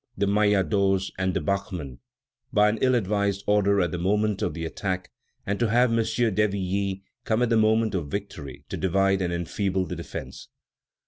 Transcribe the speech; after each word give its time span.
de 0.17 0.25
Maillardoz 0.25 1.11
and 1.19 1.35
de 1.35 1.39
Bachmann 1.39 1.99
by 2.51 2.69
an 2.69 2.79
ill 2.81 2.95
advised 2.95 3.43
order 3.45 3.79
at 3.81 3.91
the 3.91 3.99
moment 3.99 4.41
of 4.41 4.55
the 4.55 4.65
attack; 4.65 5.11
and 5.45 5.59
to 5.59 5.69
have 5.69 5.91
M. 5.95 6.03
d'Hervilly 6.03 7.03
come 7.23 7.43
at 7.43 7.51
the 7.51 7.55
moment 7.55 7.93
of 7.93 8.07
victory 8.07 8.65
to 8.69 8.77
divide 8.77 9.21
and 9.21 9.31
enfeeble 9.31 9.85
the 9.85 9.95
defence." 9.95 10.47